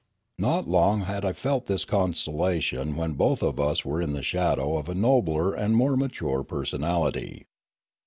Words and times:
Not 0.39 0.67
long 0.67 1.01
had 1.01 1.23
I 1.23 1.31
felt 1.31 1.67
this 1.67 1.85
consolation 1.85 2.95
when 2.95 3.13
both 3.13 3.43
of 3.43 3.59
us 3.59 3.85
were 3.85 4.01
in 4.01 4.13
the 4.13 4.23
shadow 4.23 4.79
of 4.79 4.89
a 4.89 4.95
nobler 4.95 5.53
and 5.53 5.75
more 5.75 5.95
mature 5.95 6.43
per 6.43 6.65
sonality. 6.65 7.43